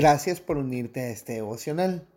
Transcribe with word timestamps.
Gracias 0.00 0.40
por 0.40 0.56
unirte 0.56 1.00
a 1.00 1.08
este 1.10 1.34
devocional. 1.34 2.08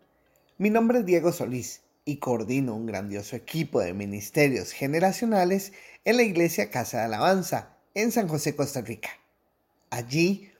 Mi 0.56 0.70
nombre 0.70 1.00
es 1.00 1.04
Diego 1.04 1.32
Solís 1.32 1.82
y 2.06 2.16
coordino 2.16 2.74
un 2.74 2.86
grandioso 2.86 3.36
equipo 3.36 3.78
de 3.80 3.92
ministerios 3.92 4.72
generacionales 4.72 5.74
en 6.06 6.16
la 6.16 6.22
Iglesia 6.22 6.70
Casa 6.70 6.96
de 6.96 7.04
Alabanza 7.04 7.76
en 7.92 8.10
San 8.10 8.26
José, 8.26 8.56
Costa 8.56 8.80
Rica. 8.80 9.10
Allí, 9.90 10.50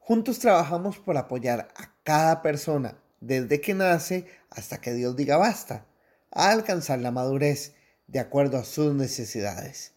juntos 0.00 0.40
trabajamos 0.40 0.98
por 0.98 1.16
apoyar 1.16 1.68
a 1.76 1.94
cada 2.02 2.42
persona 2.42 2.98
desde 3.20 3.60
que 3.60 3.74
nace 3.74 4.26
hasta 4.50 4.80
que 4.80 4.92
Dios 4.92 5.14
diga 5.14 5.36
basta, 5.36 5.86
a 6.32 6.50
alcanzar 6.50 6.98
la 6.98 7.12
madurez 7.12 7.76
de 8.08 8.18
acuerdo 8.18 8.58
a 8.58 8.64
sus 8.64 8.92
necesidades. 8.92 9.92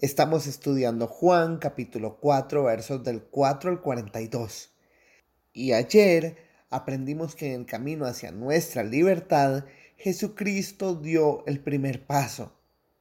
Estamos 0.00 0.48
estudiando 0.48 1.06
Juan 1.06 1.58
capítulo 1.58 2.18
4 2.18 2.64
versos 2.64 3.04
del 3.04 3.22
4 3.22 3.70
al 3.70 3.80
42 3.80 4.72
y 5.56 5.72
ayer 5.72 6.36
aprendimos 6.68 7.34
que 7.34 7.54
en 7.54 7.60
el 7.60 7.66
camino 7.66 8.04
hacia 8.04 8.30
nuestra 8.30 8.84
libertad, 8.84 9.64
Jesucristo 9.96 10.94
dio 10.94 11.46
el 11.46 11.60
primer 11.60 12.04
paso. 12.06 12.52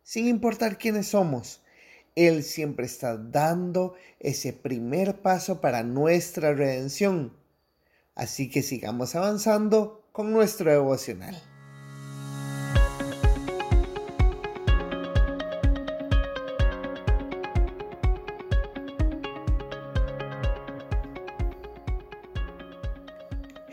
Sin 0.04 0.30
importar 0.30 0.78
quiénes 0.78 1.08
somos, 1.08 1.62
Él 2.16 2.44
siempre 2.44 2.86
está 2.86 3.18
dando 3.18 3.96
ese 4.22 4.54
primer 4.54 5.22
paso 5.22 5.60
para 5.60 5.84
nuestra 5.84 6.54
redención. 6.54 7.34
Así 8.16 8.50
que 8.50 8.62
sigamos 8.62 9.16
avanzando 9.16 10.08
con 10.14 10.32
nuestro 10.32 10.72
devocional. 10.72 11.36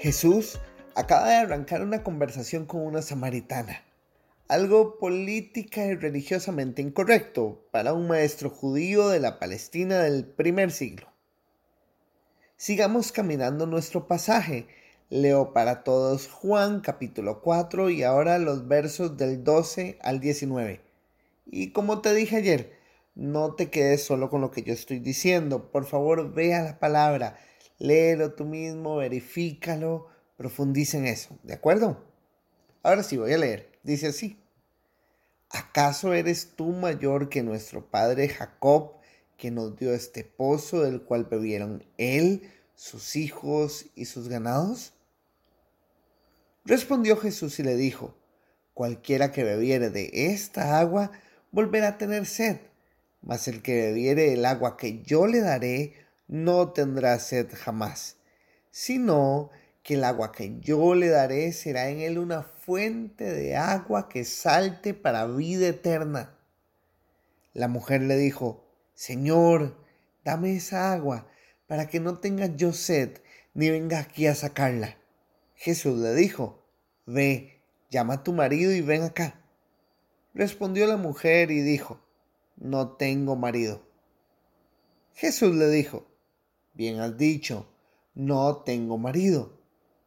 Jesús 0.02 0.58
acaba 0.96 1.28
de 1.28 1.36
arrancar 1.36 1.80
una 1.80 2.02
conversación 2.02 2.66
con 2.66 2.80
una 2.80 3.02
samaritana, 3.02 3.84
algo 4.48 4.98
política 4.98 5.86
y 5.86 5.94
religiosamente 5.94 6.82
incorrecto 6.82 7.68
para 7.70 7.92
un 7.92 8.08
maestro 8.08 8.50
judío 8.50 9.10
de 9.10 9.20
la 9.20 9.38
Palestina 9.38 10.00
del 10.00 10.26
primer 10.26 10.72
siglo. 10.72 11.06
Sigamos 12.56 13.12
caminando 13.12 13.66
nuestro 13.66 14.08
pasaje. 14.08 14.66
Leo 15.08 15.52
para 15.52 15.84
todos 15.84 16.26
Juan 16.26 16.80
capítulo 16.80 17.40
4 17.40 17.88
y 17.90 18.02
ahora 18.02 18.40
los 18.40 18.66
versos 18.66 19.16
del 19.16 19.44
12 19.44 20.00
al 20.02 20.18
19. 20.18 20.80
Y 21.46 21.70
como 21.70 22.00
te 22.00 22.12
dije 22.12 22.38
ayer, 22.38 22.72
no 23.14 23.54
te 23.54 23.70
quedes 23.70 24.02
solo 24.02 24.30
con 24.30 24.40
lo 24.40 24.50
que 24.50 24.64
yo 24.64 24.72
estoy 24.72 24.98
diciendo. 24.98 25.70
Por 25.70 25.84
favor, 25.84 26.34
vea 26.34 26.62
la 26.62 26.80
palabra 26.80 27.38
léelo 27.82 28.32
tú 28.34 28.44
mismo, 28.44 28.96
verifícalo, 28.96 30.06
profundiza 30.36 30.98
en 30.98 31.06
eso, 31.06 31.36
¿de 31.42 31.54
acuerdo? 31.54 32.00
Ahora 32.84 33.02
sí 33.02 33.16
voy 33.16 33.32
a 33.32 33.38
leer. 33.38 33.72
Dice 33.82 34.06
así. 34.06 34.38
¿Acaso 35.50 36.14
eres 36.14 36.52
tú 36.54 36.68
mayor 36.68 37.28
que 37.28 37.42
nuestro 37.42 37.84
padre 37.84 38.28
Jacob, 38.28 38.92
que 39.36 39.50
nos 39.50 39.76
dio 39.76 39.92
este 39.92 40.22
pozo 40.22 40.82
del 40.82 41.02
cual 41.02 41.24
bebieron 41.24 41.84
él, 41.98 42.48
sus 42.76 43.16
hijos 43.16 43.86
y 43.96 44.04
sus 44.04 44.28
ganados? 44.28 44.92
Respondió 46.64 47.16
Jesús 47.16 47.58
y 47.58 47.64
le 47.64 47.74
dijo, 47.74 48.14
cualquiera 48.74 49.32
que 49.32 49.42
bebiere 49.42 49.90
de 49.90 50.08
esta 50.12 50.78
agua 50.78 51.10
volverá 51.50 51.88
a 51.88 51.98
tener 51.98 52.26
sed, 52.26 52.58
mas 53.20 53.48
el 53.48 53.60
que 53.60 53.74
bebiere 53.74 54.32
el 54.32 54.44
agua 54.44 54.76
que 54.76 55.02
yo 55.02 55.26
le 55.26 55.40
daré 55.40 56.01
no 56.32 56.72
tendrá 56.72 57.18
sed 57.18 57.50
jamás, 57.52 58.16
sino 58.70 59.50
que 59.82 59.94
el 59.94 60.04
agua 60.04 60.32
que 60.32 60.60
yo 60.60 60.94
le 60.94 61.08
daré 61.08 61.52
será 61.52 61.90
en 61.90 62.00
él 62.00 62.16
una 62.16 62.42
fuente 62.42 63.24
de 63.34 63.54
agua 63.54 64.08
que 64.08 64.24
salte 64.24 64.94
para 64.94 65.26
vida 65.26 65.68
eterna. 65.68 66.38
La 67.52 67.68
mujer 67.68 68.00
le 68.00 68.16
dijo, 68.16 68.64
Señor, 68.94 69.76
dame 70.24 70.56
esa 70.56 70.94
agua 70.94 71.28
para 71.66 71.86
que 71.88 72.00
no 72.00 72.18
tenga 72.18 72.46
yo 72.46 72.72
sed 72.72 73.18
ni 73.52 73.68
venga 73.68 73.98
aquí 73.98 74.26
a 74.26 74.34
sacarla. 74.34 74.96
Jesús 75.54 75.98
le 75.98 76.14
dijo, 76.14 76.64
Ve, 77.04 77.60
llama 77.90 78.14
a 78.14 78.22
tu 78.22 78.32
marido 78.32 78.72
y 78.72 78.80
ven 78.80 79.02
acá. 79.02 79.38
Respondió 80.32 80.86
la 80.86 80.96
mujer 80.96 81.50
y 81.50 81.60
dijo, 81.60 82.00
No 82.56 82.92
tengo 82.96 83.36
marido. 83.36 83.82
Jesús 85.12 85.54
le 85.54 85.68
dijo, 85.68 86.06
Bien 86.74 87.00
has 87.00 87.16
dicho, 87.18 87.66
no 88.14 88.58
tengo 88.58 88.98
marido, 88.98 89.58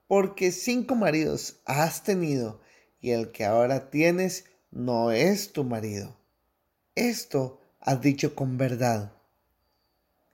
porque 0.07 0.51
cinco 0.51 0.95
maridos 0.95 1.61
has 1.65 2.03
tenido 2.03 2.61
y 2.99 3.11
el 3.11 3.31
que 3.31 3.45
ahora 3.45 3.89
tienes 3.89 4.45
no 4.71 5.11
es 5.11 5.53
tu 5.53 5.63
marido. 5.63 6.17
Esto 6.95 7.61
has 7.79 8.01
dicho 8.01 8.35
con 8.35 8.57
verdad. 8.57 9.13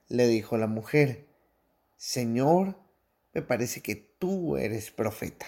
Le 0.08 0.26
dijo 0.26 0.56
la 0.56 0.66
mujer, 0.66 1.26
Señor, 1.96 2.76
me 3.34 3.42
parece 3.42 3.82
que 3.82 3.96
tú 3.96 4.56
eres 4.56 4.90
profeta. 4.90 5.46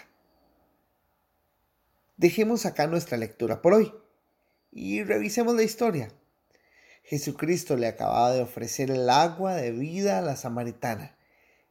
Dejemos 2.17 2.65
acá 2.65 2.87
nuestra 2.87 3.17
lectura 3.17 3.61
por 3.61 3.75
hoy 3.75 3.93
y 4.71 5.03
revisemos 5.03 5.55
la 5.55 5.62
historia. 5.62 6.12
Jesucristo 7.04 7.76
le 7.76 7.87
acababa 7.87 8.32
de 8.32 8.41
ofrecer 8.41 8.91
el 8.91 9.10
agua 9.10 9.54
de 9.54 9.72
vida 9.72 10.19
a 10.19 10.22
la 10.22 10.37
samaritana. 10.37 11.16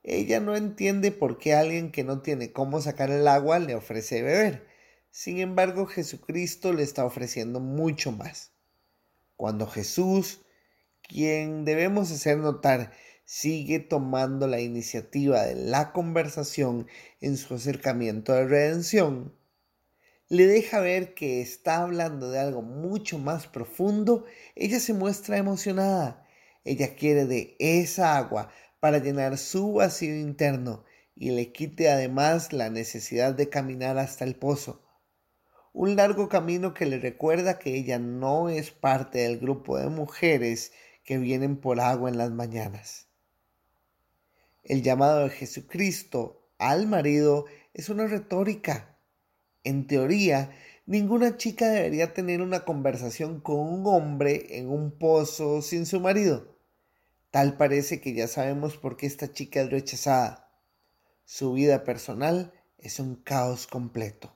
Ella 0.03 0.39
no 0.39 0.55
entiende 0.55 1.11
por 1.11 1.39
qué 1.39 1.55
alguien 1.55 1.91
que 1.91 2.03
no 2.03 2.21
tiene 2.21 2.51
cómo 2.51 2.79
sacar 2.81 3.09
el 3.09 3.27
agua 3.27 3.57
le 3.57 3.73
ofrece 3.73 4.21
beber. 4.21 4.67
Sin 5.09 5.39
embargo, 5.39 5.87
Jesucristo 5.87 6.71
le 6.71 6.83
está 6.83 7.03
ofreciendo 7.03 7.59
mucho 7.59 8.11
más. 8.11 8.51
Cuando 9.35 9.65
Jesús, 9.65 10.41
quien 11.01 11.65
debemos 11.65 12.11
hacer 12.11 12.37
notar, 12.37 12.91
sigue 13.25 13.79
tomando 13.79 14.45
la 14.47 14.59
iniciativa 14.59 15.43
de 15.43 15.55
la 15.55 15.93
conversación 15.93 16.87
en 17.21 17.37
su 17.37 17.55
acercamiento 17.55 18.33
de 18.33 18.45
redención, 18.45 19.33
le 20.33 20.47
deja 20.47 20.79
ver 20.79 21.13
que 21.13 21.41
está 21.41 21.83
hablando 21.83 22.31
de 22.31 22.39
algo 22.39 22.63
mucho 22.63 23.19
más 23.19 23.45
profundo, 23.45 24.25
ella 24.55 24.79
se 24.79 24.95
muestra 24.95 25.37
emocionada. 25.37 26.27
Ella 26.65 26.95
quiere 26.95 27.27
de 27.27 27.55
esa 27.59 28.17
agua 28.17 28.49
para 28.79 28.97
llenar 28.97 29.37
su 29.37 29.73
vacío 29.73 30.15
interno 30.15 30.85
y 31.15 31.29
le 31.29 31.51
quite 31.51 31.87
además 31.87 32.51
la 32.51 32.71
necesidad 32.71 33.35
de 33.35 33.49
caminar 33.49 33.99
hasta 33.99 34.25
el 34.25 34.33
pozo. 34.35 34.81
Un 35.71 35.95
largo 35.95 36.29
camino 36.29 36.73
que 36.73 36.87
le 36.87 36.97
recuerda 36.97 37.59
que 37.59 37.75
ella 37.75 37.99
no 37.99 38.49
es 38.49 38.71
parte 38.71 39.19
del 39.19 39.37
grupo 39.37 39.77
de 39.77 39.89
mujeres 39.89 40.71
que 41.03 41.19
vienen 41.19 41.57
por 41.57 41.79
agua 41.79 42.09
en 42.09 42.17
las 42.17 42.31
mañanas. 42.31 43.07
El 44.63 44.81
llamado 44.81 45.25
de 45.25 45.29
Jesucristo 45.29 46.49
al 46.57 46.87
marido 46.87 47.45
es 47.75 47.89
una 47.89 48.07
retórica 48.07 48.92
en 49.63 49.87
teoría, 49.87 50.51
ninguna 50.85 51.37
chica 51.37 51.69
debería 51.69 52.13
tener 52.13 52.41
una 52.41 52.65
conversación 52.65 53.39
con 53.39 53.57
un 53.57 53.87
hombre 53.87 54.57
en 54.57 54.69
un 54.69 54.91
pozo 54.91 55.61
sin 55.61 55.85
su 55.85 55.99
marido. 55.99 56.57
Tal 57.31 57.57
parece 57.57 58.01
que 58.01 58.13
ya 58.13 58.27
sabemos 58.27 58.77
por 58.77 58.97
qué 58.97 59.05
esta 59.05 59.31
chica 59.31 59.61
es 59.61 59.69
rechazada. 59.69 60.51
Su 61.25 61.53
vida 61.53 61.83
personal 61.83 62.53
es 62.77 62.99
un 62.99 63.15
caos 63.15 63.65
completo. 63.65 64.35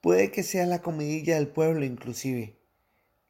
Puede 0.00 0.30
que 0.30 0.42
sea 0.42 0.66
la 0.66 0.82
comidilla 0.82 1.36
del 1.36 1.48
pueblo 1.48 1.84
inclusive. 1.84 2.58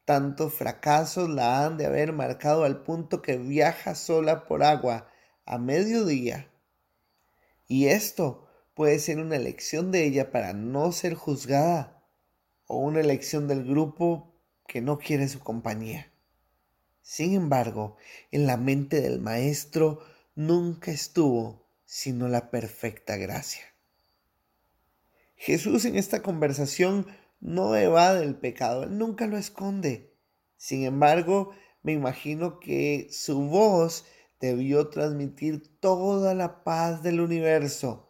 Tantos 0.03 0.53
fracasos 0.53 1.29
la 1.29 1.65
han 1.65 1.77
de 1.77 1.85
haber 1.85 2.11
marcado 2.11 2.63
al 2.63 2.83
punto 2.83 3.21
que 3.21 3.37
viaja 3.37 3.95
sola 3.95 4.45
por 4.45 4.63
agua 4.63 5.07
a 5.45 5.57
mediodía. 5.57 6.51
Y 7.67 7.87
esto 7.87 8.44
puede 8.75 8.99
ser 8.99 9.19
una 9.19 9.37
elección 9.37 9.91
de 9.91 10.05
ella 10.05 10.31
para 10.31 10.53
no 10.53 10.91
ser 10.91 11.15
juzgada 11.15 12.03
o 12.67 12.77
una 12.77 12.99
elección 12.99 13.47
del 13.47 13.63
grupo 13.63 14.35
que 14.67 14.81
no 14.81 14.99
quiere 14.99 15.27
su 15.29 15.39
compañía. 15.39 16.11
Sin 17.01 17.33
embargo, 17.33 17.95
en 18.31 18.45
la 18.45 18.57
mente 18.57 18.99
del 18.99 19.21
maestro 19.21 20.01
nunca 20.35 20.91
estuvo 20.91 21.65
sino 21.85 22.27
la 22.27 22.51
perfecta 22.51 23.15
gracia. 23.15 23.63
Jesús 25.35 25.85
en 25.85 25.95
esta 25.95 26.21
conversación 26.21 27.07
no 27.39 27.75
evade 27.75 28.23
el 28.23 28.35
pecado, 28.35 28.83
él 28.83 28.97
nunca 28.97 29.27
lo 29.27 29.37
esconde. 29.37 30.13
Sin 30.57 30.83
embargo, 30.83 31.51
me 31.83 31.93
imagino 31.93 32.59
que 32.59 33.07
su 33.11 33.41
voz 33.43 34.05
debió 34.41 34.89
transmitir 34.89 35.79
toda 35.79 36.33
la 36.33 36.63
paz 36.63 37.03
del 37.03 37.21
universo 37.21 38.05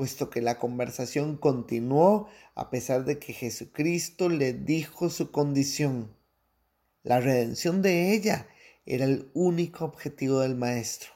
puesto 0.00 0.30
que 0.30 0.40
la 0.40 0.58
conversación 0.58 1.36
continuó 1.36 2.26
a 2.54 2.70
pesar 2.70 3.04
de 3.04 3.18
que 3.18 3.34
Jesucristo 3.34 4.30
le 4.30 4.54
dijo 4.54 5.10
su 5.10 5.30
condición. 5.30 6.16
La 7.02 7.20
redención 7.20 7.82
de 7.82 8.14
ella 8.14 8.48
era 8.86 9.04
el 9.04 9.30
único 9.34 9.84
objetivo 9.84 10.40
del 10.40 10.56
Maestro. 10.56 11.10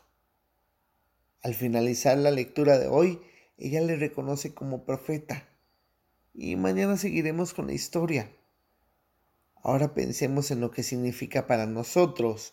Al 1.41 1.55
finalizar 1.55 2.19
la 2.19 2.31
lectura 2.31 2.79
de 2.79 2.87
hoy, 2.87 3.23
ella 3.57 3.81
le 3.81 3.97
reconoce 3.97 4.53
como 4.53 4.85
profeta. 4.85 5.49
Y 6.35 6.57
mañana 6.57 6.99
seguiremos 6.99 7.55
con 7.55 7.69
la 7.69 7.73
historia. 7.73 8.31
Ahora 9.63 9.95
pensemos 9.95 10.51
en 10.51 10.61
lo 10.61 10.71
que 10.71 10.83
significa 10.83 11.47
para 11.47 11.65
nosotros. 11.65 12.53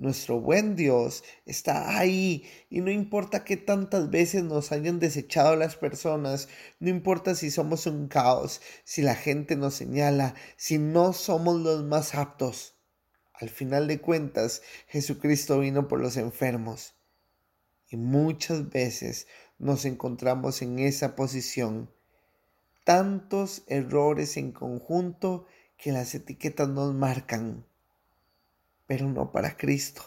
Nuestro 0.00 0.40
buen 0.40 0.76
Dios 0.76 1.24
está 1.44 1.98
ahí 1.98 2.48
y 2.70 2.80
no 2.80 2.90
importa 2.90 3.44
que 3.44 3.58
tantas 3.58 4.08
veces 4.08 4.42
nos 4.42 4.72
hayan 4.72 4.98
desechado 4.98 5.56
las 5.56 5.76
personas, 5.76 6.48
no 6.78 6.88
importa 6.88 7.34
si 7.34 7.50
somos 7.50 7.84
un 7.84 8.08
caos, 8.08 8.62
si 8.82 9.02
la 9.02 9.14
gente 9.14 9.56
nos 9.56 9.74
señala, 9.74 10.34
si 10.56 10.78
no 10.78 11.12
somos 11.12 11.60
los 11.60 11.84
más 11.84 12.14
aptos. 12.14 12.78
Al 13.34 13.50
final 13.50 13.88
de 13.88 14.00
cuentas, 14.00 14.62
Jesucristo 14.86 15.58
vino 15.60 15.86
por 15.86 16.00
los 16.00 16.16
enfermos. 16.16 16.94
Y 17.90 17.98
muchas 17.98 18.70
veces 18.70 19.26
nos 19.58 19.84
encontramos 19.84 20.62
en 20.62 20.78
esa 20.78 21.14
posición. 21.14 21.90
Tantos 22.84 23.64
errores 23.66 24.38
en 24.38 24.52
conjunto 24.52 25.44
que 25.76 25.92
las 25.92 26.14
etiquetas 26.14 26.70
nos 26.70 26.94
marcan, 26.94 27.66
pero 28.90 29.08
no 29.08 29.30
para 29.30 29.56
Cristo. 29.56 30.02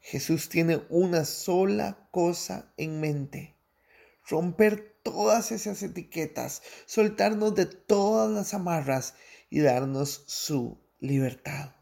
Jesús 0.00 0.48
tiene 0.48 0.84
una 0.88 1.24
sola 1.24 2.08
cosa 2.10 2.72
en 2.76 2.98
mente, 2.98 3.56
romper 4.28 4.98
todas 5.04 5.52
esas 5.52 5.80
etiquetas, 5.84 6.60
soltarnos 6.86 7.54
de 7.54 7.66
todas 7.66 8.28
las 8.32 8.52
amarras 8.52 9.14
y 9.48 9.60
darnos 9.60 10.24
su 10.26 10.76
libertad. 10.98 11.76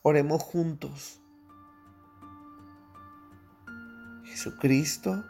Oremos 0.00 0.42
juntos. 0.42 1.20
Jesucristo, 4.24 5.26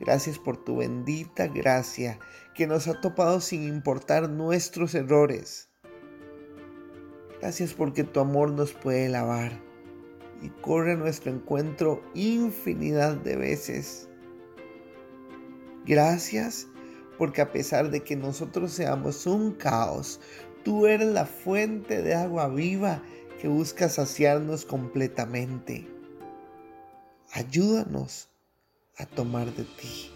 gracias 0.00 0.38
por 0.38 0.64
tu 0.64 0.78
bendita 0.78 1.46
gracia 1.48 2.18
que 2.54 2.66
nos 2.66 2.88
ha 2.88 3.02
topado 3.02 3.42
sin 3.42 3.64
importar 3.64 4.30
nuestros 4.30 4.94
errores. 4.94 5.68
Gracias 7.42 7.74
porque 7.74 8.04
tu 8.04 8.20
amor 8.20 8.52
nos 8.52 8.72
puede 8.72 9.08
lavar 9.08 9.50
y 10.42 10.48
corre 10.60 10.92
a 10.92 10.96
nuestro 10.96 11.32
encuentro 11.32 12.00
infinidad 12.14 13.16
de 13.16 13.34
veces. 13.34 14.08
Gracias 15.84 16.68
porque 17.18 17.40
a 17.40 17.50
pesar 17.50 17.90
de 17.90 18.04
que 18.04 18.14
nosotros 18.14 18.70
seamos 18.70 19.26
un 19.26 19.54
caos, 19.54 20.20
tú 20.62 20.86
eres 20.86 21.08
la 21.08 21.26
fuente 21.26 22.00
de 22.00 22.14
agua 22.14 22.46
viva 22.46 23.02
que 23.40 23.48
busca 23.48 23.88
saciarnos 23.88 24.64
completamente. 24.64 25.88
Ayúdanos 27.32 28.28
a 28.98 29.04
tomar 29.04 29.52
de 29.52 29.64
ti. 29.64 30.12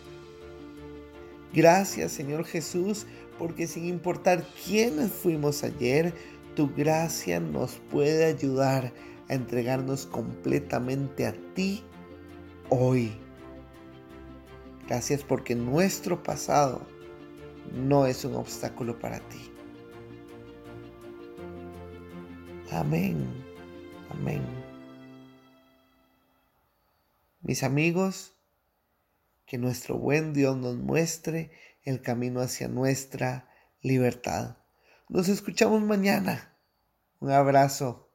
Gracias 1.53 2.13
Señor 2.13 2.45
Jesús, 2.45 3.05
porque 3.37 3.67
sin 3.67 3.87
importar 3.87 4.47
quiénes 4.65 5.11
fuimos 5.11 5.65
ayer, 5.65 6.15
tu 6.57 6.75
gracia 6.75 7.39
nos 7.39 7.77
puede 7.91 8.25
ayudar 8.25 8.93
a 9.29 9.35
entregarnos 9.35 10.07
completamente 10.07 11.27
a 11.27 11.35
ti 11.55 11.85
hoy. 12.71 13.13
Gracias 14.89 15.23
porque 15.23 15.55
nuestro 15.55 16.23
pasado 16.23 16.85
no 17.75 18.07
es 18.07 18.25
un 18.25 18.35
obstáculo 18.35 18.99
para 18.99 19.21
ti. 19.29 19.53
Amén. 22.73 23.27
Amén. 24.11 24.43
Mis 27.43 27.63
amigos, 27.63 28.35
que 29.45 29.59
nuestro 29.59 29.99
buen 29.99 30.33
Dios 30.33 30.57
nos 30.57 30.77
muestre 30.77 31.51
el 31.83 32.01
camino 32.01 32.41
hacia 32.41 32.67
nuestra 32.67 33.49
libertad. 33.83 34.57
Nos 35.09 35.29
escuchamos 35.29 35.83
mañana. 35.83 36.59
Un 37.21 37.31
abrazo. 37.31 38.11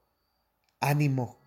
Ánimo. 0.79 1.40